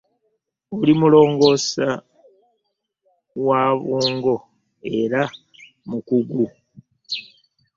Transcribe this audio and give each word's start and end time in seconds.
Oli 0.77 0.93
mulongoosa 0.99 1.87
w'abwongo 3.45 4.35
era 4.99 5.21
mukugu. 5.89 6.43